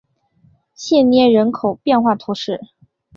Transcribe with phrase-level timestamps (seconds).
[0.73, 2.59] 谢涅人口变化图示